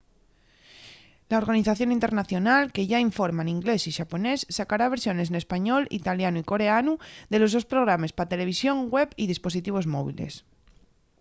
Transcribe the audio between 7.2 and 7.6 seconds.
de los